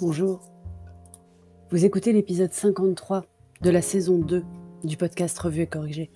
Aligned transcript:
Bonjour. 0.00 0.40
Vous 1.70 1.84
écoutez 1.84 2.12
l'épisode 2.12 2.52
53 2.52 3.26
de 3.60 3.68
la 3.68 3.82
saison 3.82 4.16
2 4.16 4.42
du 4.82 4.96
podcast 4.96 5.38
Revue 5.38 5.60
et 5.60 5.66
Corrigé. 5.66 6.10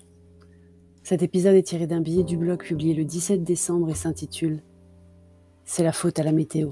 Cet 1.03 1.21
épisode 1.21 1.53
est 1.53 1.67
tiré 1.67 1.85
d'un 1.85 2.01
billet 2.01 2.23
du 2.23 2.35
blog 2.35 2.63
publié 2.63 2.95
le 2.95 3.05
17 3.05 3.43
décembre 3.43 3.89
et 3.91 3.93
s'intitule 3.93 4.63
C'est 5.65 5.83
la 5.83 5.91
faute 5.91 6.17
à 6.17 6.23
la 6.23 6.31
météo. 6.31 6.71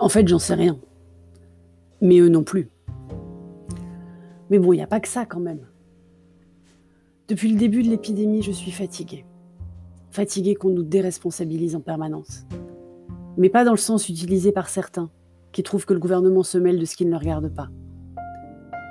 En 0.00 0.08
fait, 0.08 0.26
j'en 0.26 0.40
sais 0.40 0.54
rien. 0.54 0.80
Mais 2.00 2.18
eux 2.18 2.28
non 2.28 2.42
plus. 2.42 2.68
Mais 4.50 4.58
bon, 4.58 4.72
il 4.72 4.76
n'y 4.76 4.82
a 4.82 4.88
pas 4.88 5.00
que 5.00 5.08
ça 5.08 5.24
quand 5.24 5.40
même. 5.40 5.68
Depuis 7.28 7.52
le 7.52 7.58
début 7.58 7.84
de 7.84 7.90
l'épidémie, 7.90 8.42
je 8.42 8.50
suis 8.52 8.72
fatiguée. 8.72 9.24
Fatiguée 10.10 10.56
qu'on 10.56 10.70
nous 10.70 10.82
déresponsabilise 10.82 11.76
en 11.76 11.80
permanence 11.80 12.44
mais 13.38 13.48
pas 13.48 13.64
dans 13.64 13.72
le 13.72 13.78
sens 13.78 14.08
utilisé 14.08 14.52
par 14.52 14.68
certains, 14.68 15.10
qui 15.52 15.62
trouvent 15.62 15.86
que 15.86 15.94
le 15.94 16.00
gouvernement 16.00 16.42
se 16.42 16.58
mêle 16.58 16.78
de 16.78 16.84
ce 16.84 16.96
qui 16.96 17.06
ne 17.06 17.10
le 17.10 17.16
regarde 17.16 17.52
pas. 17.54 17.68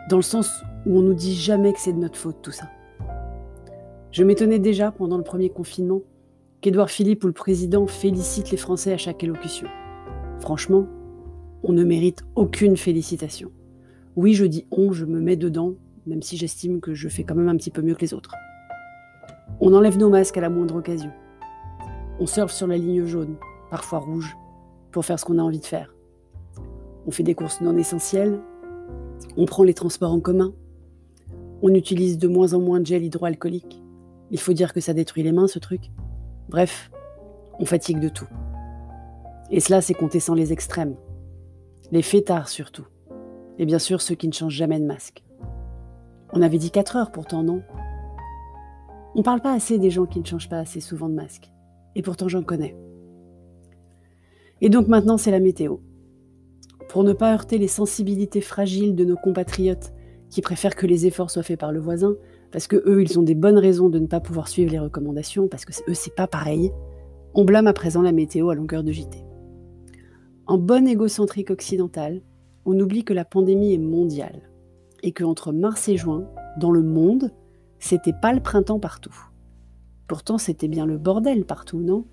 Dans 0.09 0.17
le 0.17 0.23
sens 0.23 0.63
où 0.85 0.97
on 0.97 1.01
nous 1.01 1.13
dit 1.13 1.35
jamais 1.35 1.73
que 1.73 1.79
c'est 1.79 1.93
de 1.93 1.99
notre 1.99 2.17
faute 2.17 2.41
tout 2.41 2.51
ça. 2.51 2.69
Je 4.11 4.23
m'étonnais 4.23 4.59
déjà 4.59 4.91
pendant 4.91 5.17
le 5.17 5.23
premier 5.23 5.49
confinement 5.49 6.01
qu'Édouard 6.61 6.89
Philippe 6.89 7.23
ou 7.23 7.27
le 7.27 7.33
président 7.33 7.85
félicite 7.87 8.51
les 8.51 8.57
Français 8.57 8.93
à 8.93 8.97
chaque 8.97 9.23
élocution. 9.23 9.67
Franchement, 10.39 10.87
on 11.63 11.73
ne 11.73 11.83
mérite 11.83 12.23
aucune 12.35 12.77
félicitation. 12.77 13.51
Oui, 14.15 14.33
je 14.33 14.45
dis 14.45 14.65
on, 14.71 14.91
je 14.91 15.05
me 15.05 15.19
mets 15.19 15.35
dedans, 15.35 15.73
même 16.05 16.21
si 16.21 16.37
j'estime 16.37 16.79
que 16.79 16.93
je 16.93 17.09
fais 17.09 17.23
quand 17.23 17.35
même 17.35 17.49
un 17.49 17.57
petit 17.57 17.71
peu 17.71 17.81
mieux 17.81 17.95
que 17.95 18.01
les 18.01 18.13
autres. 18.13 18.33
On 19.59 19.73
enlève 19.73 19.97
nos 19.97 20.09
masques 20.09 20.37
à 20.37 20.41
la 20.41 20.49
moindre 20.49 20.77
occasion. 20.77 21.11
On 22.19 22.25
surfe 22.25 22.51
sur 22.51 22.67
la 22.67 22.77
ligne 22.77 23.05
jaune, 23.05 23.35
parfois 23.69 23.99
rouge, 23.99 24.35
pour 24.91 25.05
faire 25.05 25.19
ce 25.19 25.25
qu'on 25.25 25.37
a 25.37 25.43
envie 25.43 25.59
de 25.59 25.65
faire. 25.65 25.93
On 27.07 27.11
fait 27.11 27.23
des 27.23 27.35
courses 27.35 27.61
non 27.61 27.77
essentielles, 27.77 28.39
on 29.37 29.45
prend 29.45 29.63
les 29.63 29.73
transports 29.73 30.11
en 30.11 30.19
commun, 30.19 30.53
on 31.61 31.73
utilise 31.73 32.17
de 32.17 32.27
moins 32.27 32.53
en 32.53 32.59
moins 32.59 32.79
de 32.79 32.85
gel 32.85 33.03
hydroalcoolique. 33.03 33.81
Il 34.29 34.39
faut 34.39 34.53
dire 34.53 34.73
que 34.73 34.81
ça 34.81 34.93
détruit 34.93 35.23
les 35.23 35.31
mains, 35.31 35.47
ce 35.47 35.57
truc. 35.57 35.89
Bref, 36.49 36.91
on 37.59 37.65
fatigue 37.65 37.99
de 37.99 38.09
tout. 38.09 38.27
Et 39.49 39.61
cela, 39.61 39.81
c'est 39.81 39.93
compter 39.93 40.19
sans 40.19 40.33
les 40.33 40.51
extrêmes. 40.51 40.95
Les 41.91 42.01
fêtards 42.01 42.49
surtout. 42.49 42.85
Et 43.57 43.65
bien 43.65 43.79
sûr, 43.79 44.01
ceux 44.01 44.15
qui 44.15 44.27
ne 44.27 44.33
changent 44.33 44.53
jamais 44.53 44.79
de 44.79 44.85
masque. 44.85 45.23
On 46.33 46.41
avait 46.41 46.57
dit 46.57 46.71
4 46.71 46.97
heures 46.97 47.11
pourtant, 47.11 47.41
non? 47.41 47.63
On 49.15 49.23
parle 49.23 49.41
pas 49.41 49.53
assez 49.53 49.79
des 49.79 49.89
gens 49.89 50.05
qui 50.05 50.19
ne 50.19 50.25
changent 50.25 50.49
pas 50.49 50.59
assez 50.59 50.81
souvent 50.81 51.07
de 51.07 51.15
masque. 51.15 51.49
Et 51.95 52.01
pourtant, 52.01 52.27
j'en 52.27 52.43
connais. 52.43 52.75
Et 54.59 54.69
donc 54.69 54.89
maintenant, 54.89 55.17
c'est 55.17 55.31
la 55.31 55.39
météo. 55.39 55.77
Pour 56.89 57.03
ne 57.03 57.13
pas 57.13 57.33
heurter 57.33 57.57
les 57.57 57.67
sensibilités 57.67 58.41
fragiles 58.41 58.95
de 58.95 59.05
nos 59.05 59.17
compatriotes 59.17 59.93
qui 60.29 60.41
préfèrent 60.41 60.75
que 60.75 60.87
les 60.87 61.05
efforts 61.05 61.31
soient 61.31 61.43
faits 61.43 61.59
par 61.59 61.71
le 61.71 61.79
voisin, 61.79 62.15
parce 62.51 62.67
que 62.67 62.81
eux, 62.85 63.01
ils 63.01 63.19
ont 63.19 63.23
des 63.23 63.35
bonnes 63.35 63.57
raisons 63.57 63.89
de 63.89 63.99
ne 63.99 64.07
pas 64.07 64.19
pouvoir 64.19 64.47
suivre 64.47 64.71
les 64.71 64.79
recommandations, 64.79 65.47
parce 65.47 65.65
que 65.65 65.73
eux, 65.89 65.93
c'est 65.93 66.15
pas 66.15 66.27
pareil, 66.27 66.71
on 67.33 67.45
blâme 67.45 67.67
à 67.67 67.73
présent 67.73 68.01
la 68.01 68.11
météo 68.11 68.49
à 68.49 68.55
longueur 68.55 68.83
de 68.83 68.91
JT. 68.91 69.25
En 70.47 70.57
bonne 70.57 70.87
égocentrique 70.87 71.51
occidentale, 71.51 72.21
on 72.65 72.79
oublie 72.79 73.03
que 73.03 73.13
la 73.13 73.25
pandémie 73.25 73.73
est 73.73 73.79
mondiale 73.79 74.49
et 75.03 75.11
qu'entre 75.11 75.51
mars 75.51 75.87
et 75.89 75.97
juin, 75.97 76.27
dans 76.59 76.71
le 76.71 76.83
monde, 76.83 77.31
c'était 77.79 78.13
pas 78.13 78.33
le 78.33 78.39
printemps 78.39 78.79
partout. 78.79 79.15
Pourtant, 80.07 80.37
c'était 80.37 80.67
bien 80.67 80.85
le 80.85 80.97
bordel 80.97 81.45
partout, 81.45 81.79
non? 81.79 82.05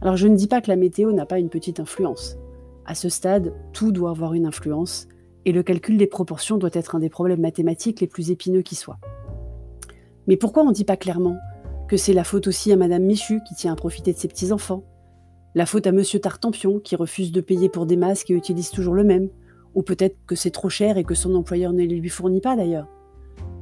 Alors 0.00 0.16
je 0.16 0.26
ne 0.26 0.36
dis 0.36 0.48
pas 0.48 0.60
que 0.60 0.70
la 0.70 0.76
météo 0.76 1.12
n'a 1.12 1.26
pas 1.26 1.38
une 1.38 1.50
petite 1.50 1.80
influence. 1.80 2.36
À 2.86 2.94
ce 2.94 3.08
stade, 3.08 3.54
tout 3.72 3.92
doit 3.92 4.10
avoir 4.10 4.34
une 4.34 4.46
influence, 4.46 5.06
et 5.44 5.52
le 5.52 5.62
calcul 5.62 5.96
des 5.96 6.06
proportions 6.06 6.58
doit 6.58 6.70
être 6.72 6.94
un 6.94 7.00
des 7.00 7.08
problèmes 7.08 7.40
mathématiques 7.40 8.00
les 8.00 8.06
plus 8.06 8.30
épineux 8.30 8.62
qui 8.62 8.74
soient. 8.74 8.98
Mais 10.26 10.36
pourquoi 10.36 10.62
on 10.62 10.68
ne 10.68 10.74
dit 10.74 10.84
pas 10.84 10.96
clairement 10.96 11.36
que 11.88 11.96
c'est 11.96 12.12
la 12.12 12.24
faute 12.24 12.46
aussi 12.46 12.72
à 12.72 12.76
Madame 12.76 13.02
Michu 13.02 13.40
qui 13.48 13.54
tient 13.54 13.72
à 13.72 13.76
profiter 13.76 14.12
de 14.12 14.18
ses 14.18 14.28
petits-enfants 14.28 14.84
La 15.54 15.66
faute 15.66 15.86
à 15.86 15.92
Monsieur 15.92 16.20
Tartampion 16.20 16.78
qui 16.78 16.94
refuse 16.94 17.32
de 17.32 17.40
payer 17.40 17.68
pour 17.68 17.86
des 17.86 17.96
masques 17.96 18.30
et 18.30 18.34
utilise 18.34 18.70
toujours 18.70 18.94
le 18.94 19.04
même 19.04 19.28
Ou 19.74 19.82
peut-être 19.82 20.16
que 20.26 20.36
c'est 20.36 20.50
trop 20.50 20.68
cher 20.68 20.98
et 20.98 21.04
que 21.04 21.14
son 21.14 21.34
employeur 21.34 21.72
ne 21.72 21.84
les 21.84 21.96
lui 21.96 22.08
fournit 22.08 22.40
pas 22.40 22.54
d'ailleurs? 22.54 22.88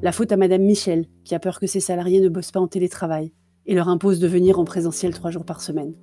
La 0.03 0.13
faute 0.13 0.33
à 0.33 0.37
Madame 0.37 0.63
Michel 0.63 1.07
qui 1.25 1.35
a 1.35 1.39
peur 1.39 1.61
que 1.61 1.67
ses 1.67 1.81
salariés 1.81 2.21
ne 2.21 2.29
bossent 2.29 2.53
pas 2.53 2.61
en 2.61 2.69
télétravail 2.69 3.33
et 3.67 3.75
leur 3.75 3.89
impose 3.89 4.21
de 4.21 4.29
venir 4.29 4.59
en 4.59 4.65
présentiel 4.65 5.15
trois 5.15 5.31
jours 5.31 5.45
par 5.45 5.61
semaine 5.61 5.95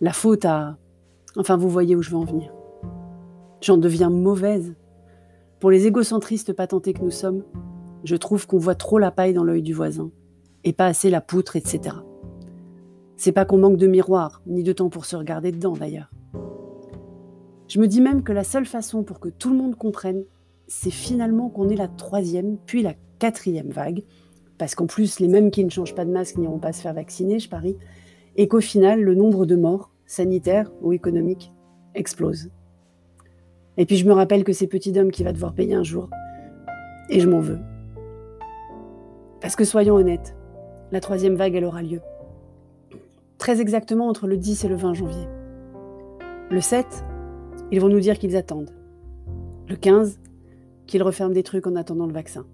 la 0.00 0.12
faute 0.12 0.44
à... 0.44 0.76
Enfin, 1.36 1.56
vous 1.56 1.68
voyez 1.68 1.96
où 1.96 2.02
je 2.02 2.10
veux 2.10 2.16
en 2.16 2.24
venir. 2.24 2.52
J'en 3.60 3.76
deviens 3.76 4.10
mauvaise. 4.10 4.74
Pour 5.58 5.70
les 5.70 5.86
égocentristes 5.86 6.52
patentés 6.52 6.92
que 6.92 7.02
nous 7.02 7.10
sommes, 7.10 7.42
je 8.04 8.16
trouve 8.16 8.46
qu'on 8.46 8.58
voit 8.58 8.74
trop 8.74 8.98
la 8.98 9.10
paille 9.10 9.34
dans 9.34 9.44
l'œil 9.44 9.62
du 9.62 9.72
voisin, 9.72 10.10
et 10.62 10.72
pas 10.72 10.86
assez 10.86 11.10
la 11.10 11.20
poutre, 11.20 11.56
etc. 11.56 11.96
C'est 13.16 13.32
pas 13.32 13.44
qu'on 13.44 13.58
manque 13.58 13.78
de 13.78 13.86
miroir, 13.86 14.42
ni 14.46 14.62
de 14.62 14.72
temps 14.72 14.90
pour 14.90 15.06
se 15.06 15.16
regarder 15.16 15.50
dedans 15.50 15.72
d'ailleurs. 15.72 16.10
Je 17.66 17.80
me 17.80 17.88
dis 17.88 18.00
même 18.00 18.22
que 18.22 18.32
la 18.32 18.44
seule 18.44 18.66
façon 18.66 19.02
pour 19.02 19.18
que 19.18 19.30
tout 19.30 19.50
le 19.50 19.56
monde 19.56 19.74
comprenne, 19.74 20.24
c'est 20.68 20.90
finalement 20.90 21.48
qu'on 21.48 21.68
ait 21.68 21.76
la 21.76 21.88
troisième, 21.88 22.58
puis 22.66 22.82
la 22.82 22.94
quatrième 23.18 23.70
vague, 23.70 24.04
parce 24.58 24.74
qu'en 24.74 24.86
plus, 24.86 25.18
les 25.18 25.28
mêmes 25.28 25.50
qui 25.50 25.64
ne 25.64 25.70
changent 25.70 25.94
pas 25.94 26.04
de 26.04 26.12
masque 26.12 26.36
n'iront 26.36 26.58
pas 26.58 26.72
se 26.72 26.82
faire 26.82 26.94
vacciner, 26.94 27.38
je 27.38 27.48
parie, 27.48 27.76
et 28.36 28.46
qu'au 28.46 28.60
final, 28.60 29.00
le 29.00 29.14
nombre 29.14 29.46
de 29.46 29.56
morts 29.56 29.90
sanitaire 30.06 30.70
ou 30.80 30.92
économique, 30.92 31.52
explose. 31.94 32.50
Et 33.76 33.86
puis 33.86 33.96
je 33.96 34.06
me 34.06 34.12
rappelle 34.12 34.44
que 34.44 34.52
c'est 34.52 34.66
Petit 34.66 34.98
Homme 34.98 35.10
qui 35.10 35.24
va 35.24 35.32
devoir 35.32 35.54
payer 35.54 35.74
un 35.74 35.82
jour. 35.82 36.08
Et 37.08 37.20
je 37.20 37.28
m'en 37.28 37.40
veux. 37.40 37.58
Parce 39.40 39.56
que 39.56 39.64
soyons 39.64 39.94
honnêtes, 39.94 40.36
la 40.90 41.00
troisième 41.00 41.34
vague, 41.34 41.54
elle 41.54 41.64
aura 41.64 41.82
lieu. 41.82 42.00
Très 43.38 43.60
exactement 43.60 44.08
entre 44.08 44.26
le 44.26 44.36
10 44.36 44.64
et 44.64 44.68
le 44.68 44.76
20 44.76 44.94
janvier. 44.94 45.26
Le 46.50 46.60
7, 46.60 47.04
ils 47.72 47.80
vont 47.80 47.88
nous 47.88 48.00
dire 48.00 48.18
qu'ils 48.18 48.36
attendent. 48.36 48.70
Le 49.68 49.76
15, 49.76 50.20
qu'ils 50.86 51.02
referment 51.02 51.34
des 51.34 51.42
trucs 51.42 51.66
en 51.66 51.76
attendant 51.76 52.06
le 52.06 52.12
vaccin. 52.12 52.46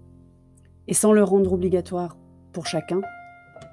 Et 0.87 0.93
sans 0.93 1.13
le 1.13 1.23
rendre 1.23 1.53
obligatoire 1.53 2.17
pour 2.51 2.65
chacun, 2.65 3.01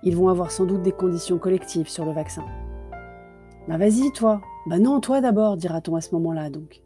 ils 0.02 0.16
vont 0.16 0.28
avoir 0.28 0.50
sans 0.50 0.66
doute 0.66 0.82
des 0.82 0.92
conditions 0.92 1.38
collectives 1.38 1.88
sur 1.88 2.04
le 2.04 2.12
vaccin. 2.12 2.44
Bah 3.68 3.76
vas-y, 3.76 4.10
toi. 4.12 4.40
Bah 4.66 4.78
non, 4.78 5.00
toi 5.00 5.20
d'abord, 5.20 5.56
dira-t-on 5.56 5.94
à 5.94 6.00
ce 6.00 6.14
moment-là, 6.14 6.50
donc. 6.50 6.82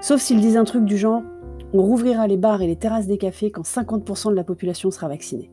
Sauf 0.00 0.20
s'ils 0.20 0.40
disent 0.40 0.56
un 0.56 0.64
truc 0.64 0.84
du 0.84 0.98
genre 0.98 1.22
on 1.74 1.82
rouvrira 1.82 2.26
les 2.26 2.36
bars 2.36 2.60
et 2.60 2.66
les 2.66 2.76
terrasses 2.76 3.06
des 3.06 3.18
cafés 3.18 3.50
quand 3.50 3.62
50% 3.62 4.30
de 4.30 4.36
la 4.36 4.44
population 4.44 4.90
sera 4.90 5.08
vaccinée. 5.08 5.50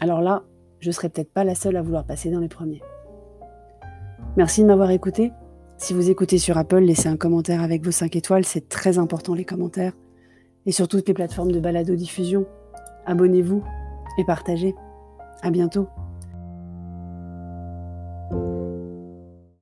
Alors 0.00 0.20
là, 0.20 0.42
je 0.80 0.90
serai 0.90 1.08
peut-être 1.08 1.32
pas 1.32 1.44
la 1.44 1.54
seule 1.54 1.76
à 1.76 1.82
vouloir 1.82 2.04
passer 2.04 2.30
dans 2.30 2.40
les 2.40 2.48
premiers. 2.48 2.82
Merci 4.36 4.62
de 4.62 4.66
m'avoir 4.66 4.90
écouté. 4.90 5.32
Si 5.78 5.94
vous 5.94 6.10
écoutez 6.10 6.38
sur 6.38 6.58
Apple, 6.58 6.80
laissez 6.80 7.08
un 7.08 7.16
commentaire 7.16 7.62
avec 7.62 7.84
vos 7.84 7.90
5 7.90 8.16
étoiles, 8.16 8.44
c'est 8.44 8.68
très 8.68 8.98
important 8.98 9.34
les 9.34 9.44
commentaires. 9.44 9.92
Et 10.64 10.72
sur 10.72 10.88
toutes 10.88 11.06
les 11.06 11.14
plateformes 11.14 11.52
de 11.52 11.60
balado-diffusion, 11.60 12.46
abonnez-vous 13.06 13.62
et 14.18 14.24
partagez. 14.24 14.74
À 15.42 15.50
bientôt. 15.50 15.86